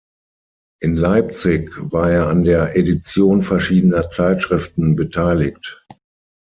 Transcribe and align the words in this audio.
In 0.81 0.95
Leipzig 0.97 1.69
war 1.77 2.09
er 2.09 2.27
an 2.29 2.43
der 2.43 2.75
Edition 2.75 3.43
verschiedener 3.43 4.07
Zeitschriften 4.07 4.95
beteiligt. 4.95 5.85